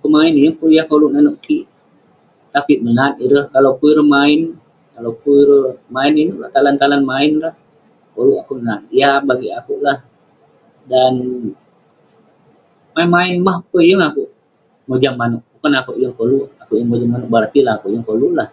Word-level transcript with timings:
Pemain, 0.00 0.32
yeng 0.42 0.56
pun 0.58 0.68
yah 0.76 0.86
koluk 0.90 1.12
nanouk 1.12 1.38
kik. 1.44 1.64
Tapi 2.54 2.74
menat 2.84 3.12
ireh 3.24 3.46
Kalau 3.54 3.72
pun 3.78 3.88
ireh 3.92 4.08
main, 4.16 4.40
kalau 4.94 5.12
pun 5.20 5.32
ireh 5.42 5.64
main 5.96 6.12
inouk 6.22 6.38
lah, 6.42 6.50
talan 6.54 6.76
talan 6.80 7.02
main 7.10 7.30
lah, 7.44 7.54
ulouk 8.20 8.40
kek 8.46 8.56
menat. 8.58 8.80
Yah 9.00 9.16
bagik 9.28 9.54
akouk 9.58 9.80
lah 9.86 9.98
dan 10.90 11.14
main 12.94 13.08
main 13.16 13.34
mah 13.46 13.58
peh, 13.70 13.84
yeng 13.90 14.02
akouk 14.08 14.30
mojam 14.88 15.14
manouk. 15.20 15.42
Bukan 15.52 15.72
akouk 15.78 15.96
yeng 16.02 16.14
koluk, 16.18 16.46
akouk 16.62 16.76
yeng 16.78 16.88
mojam 16.90 17.08
manouk, 17.12 17.28
berarti 17.32 17.58
nah 17.64 17.74
akouk 17.78 17.90
yeng 17.94 18.04
koluk 18.10 18.32
lah. 18.40 18.48